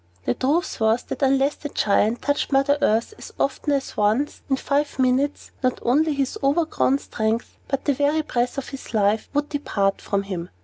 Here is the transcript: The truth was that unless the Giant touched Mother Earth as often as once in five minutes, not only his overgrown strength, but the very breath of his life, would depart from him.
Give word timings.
The 0.25 0.33
truth 0.33 0.79
was 0.79 1.03
that 1.03 1.21
unless 1.21 1.53
the 1.53 1.69
Giant 1.69 2.23
touched 2.23 2.51
Mother 2.51 2.75
Earth 2.81 3.13
as 3.19 3.31
often 3.39 3.73
as 3.73 3.95
once 3.95 4.41
in 4.49 4.55
five 4.55 4.97
minutes, 4.97 5.51
not 5.61 5.77
only 5.83 6.15
his 6.15 6.39
overgrown 6.43 6.97
strength, 6.97 7.55
but 7.67 7.85
the 7.85 7.93
very 7.93 8.23
breath 8.23 8.57
of 8.57 8.69
his 8.69 8.95
life, 8.95 9.29
would 9.35 9.49
depart 9.49 10.01
from 10.01 10.23
him. 10.23 10.49